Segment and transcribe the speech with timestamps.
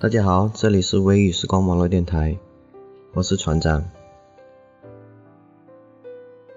[0.00, 2.38] 大家好，这里是微雨时光网络电台，
[3.12, 3.84] 我是船长。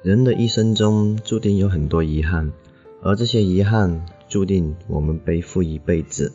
[0.02, 2.54] 人的一生中注定有很多遗憾。
[3.02, 6.32] 而这些遗憾，注定我们背负一辈子。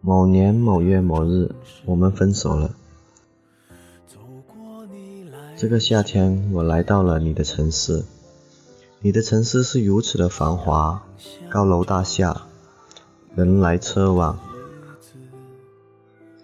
[0.00, 1.50] 某年某月某日，
[1.86, 2.76] 我们分手了。
[5.56, 8.04] 这个夏天，我来到了你的城市。
[9.02, 11.02] 你的城市是如此的繁华，
[11.48, 12.42] 高楼大厦，
[13.34, 14.38] 人来车往，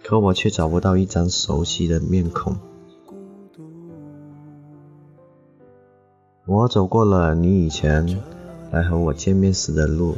[0.03, 2.57] 可我却找不到一张熟悉的面孔。
[6.47, 8.23] 我走过了你以前
[8.71, 10.17] 来和我见面时的路，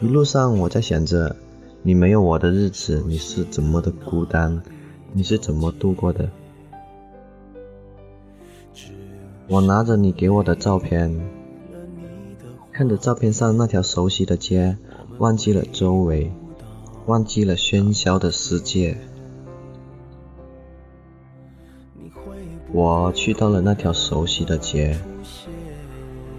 [0.00, 1.34] 一路上我在想着，
[1.82, 4.62] 你没有我的日子你是怎么的孤单，
[5.12, 6.30] 你是怎么度过的？
[9.48, 11.14] 我拿着你给我的照片，
[12.72, 14.76] 看着照片上那条熟悉的街，
[15.18, 16.32] 忘记了周围，
[17.06, 18.98] 忘记了喧嚣的世界。
[22.72, 24.98] 我去到了那条熟悉的街，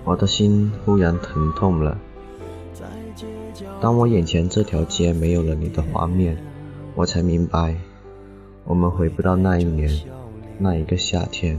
[0.04, 1.98] 我的心忽然疼痛了。
[3.80, 6.38] 当我眼前这条街没有了你的画面，
[6.94, 7.78] 我才明白，
[8.66, 9.90] 我们回不到那一年，
[10.60, 11.58] 那一个夏天。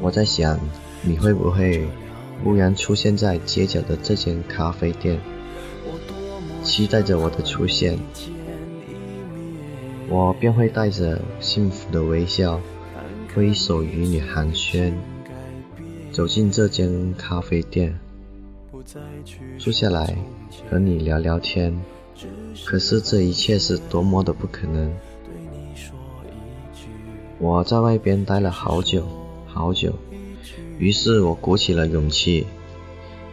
[0.00, 0.60] 我在想，
[1.02, 1.86] 你会不会
[2.44, 5.18] 忽然出现在街角的这间咖啡店，
[6.62, 7.98] 期待着我的出现。
[10.08, 12.60] 我便会带着幸福的微笑，
[13.34, 14.92] 挥手与你寒暄，
[16.12, 17.98] 走进这间咖啡店，
[19.58, 20.16] 坐下来
[20.70, 21.76] 和你聊聊天。
[22.64, 24.92] 可是这一切是多么的不可能！
[27.38, 29.06] 我在外边待了好久
[29.46, 29.92] 好久，
[30.78, 32.46] 于是我鼓起了勇气，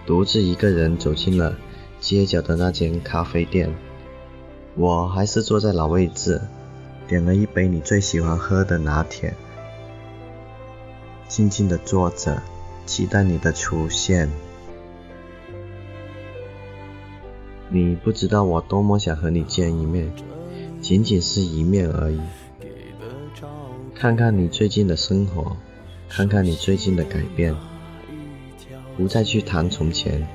[0.05, 1.55] 独自一个人走进了
[1.99, 3.73] 街角的那间咖啡店。
[4.75, 6.41] 我还是坐在老位置。
[7.05, 9.35] 点了一杯你最喜欢喝的拿铁，
[11.27, 12.41] 静静的坐着，
[12.85, 14.31] 期待你的出现。
[17.69, 20.11] 你不知道我多么想和你见一面，
[20.81, 22.21] 仅仅是一面而已。
[24.03, 25.55] 看看你最近的生活，
[26.09, 27.55] 看看你最近的改变，
[28.97, 30.27] 不再去谈从前，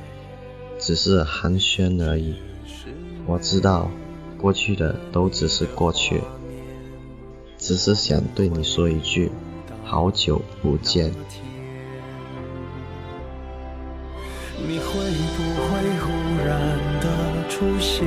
[0.79, 2.37] 只是寒暄而已。
[3.27, 3.91] 我知道，
[4.39, 6.23] 过去的都只是过去。
[7.59, 9.31] 只是想对你说一句，
[9.85, 11.12] 好久不见。
[14.67, 14.95] 你会
[15.37, 16.11] 不会忽
[16.43, 16.59] 然
[17.03, 18.06] 的出现